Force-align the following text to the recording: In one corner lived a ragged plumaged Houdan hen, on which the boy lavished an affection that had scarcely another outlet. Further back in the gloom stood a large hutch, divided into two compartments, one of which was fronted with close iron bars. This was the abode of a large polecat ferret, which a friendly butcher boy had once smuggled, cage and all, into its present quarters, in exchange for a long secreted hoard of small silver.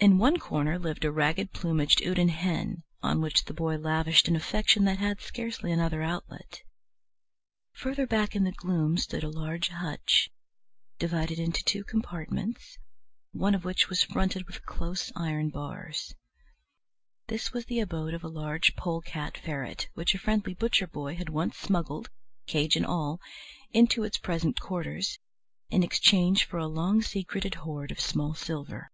In 0.00 0.16
one 0.18 0.38
corner 0.38 0.78
lived 0.78 1.04
a 1.04 1.10
ragged 1.10 1.50
plumaged 1.52 1.98
Houdan 1.98 2.28
hen, 2.28 2.84
on 3.02 3.20
which 3.20 3.46
the 3.46 3.52
boy 3.52 3.76
lavished 3.76 4.28
an 4.28 4.36
affection 4.36 4.84
that 4.84 5.00
had 5.00 5.20
scarcely 5.20 5.72
another 5.72 6.04
outlet. 6.04 6.62
Further 7.72 8.06
back 8.06 8.36
in 8.36 8.44
the 8.44 8.52
gloom 8.52 8.96
stood 8.96 9.24
a 9.24 9.28
large 9.28 9.70
hutch, 9.70 10.30
divided 11.00 11.40
into 11.40 11.64
two 11.64 11.82
compartments, 11.82 12.78
one 13.32 13.56
of 13.56 13.64
which 13.64 13.88
was 13.88 14.04
fronted 14.04 14.46
with 14.46 14.64
close 14.64 15.10
iron 15.16 15.50
bars. 15.50 16.14
This 17.26 17.52
was 17.52 17.64
the 17.64 17.80
abode 17.80 18.14
of 18.14 18.22
a 18.22 18.28
large 18.28 18.76
polecat 18.76 19.36
ferret, 19.38 19.88
which 19.94 20.14
a 20.14 20.18
friendly 20.20 20.54
butcher 20.54 20.86
boy 20.86 21.16
had 21.16 21.28
once 21.28 21.58
smuggled, 21.58 22.08
cage 22.46 22.76
and 22.76 22.86
all, 22.86 23.20
into 23.72 24.04
its 24.04 24.16
present 24.16 24.60
quarters, 24.60 25.18
in 25.70 25.82
exchange 25.82 26.44
for 26.44 26.58
a 26.58 26.68
long 26.68 27.02
secreted 27.02 27.56
hoard 27.56 27.90
of 27.90 27.98
small 27.98 28.32
silver. 28.32 28.92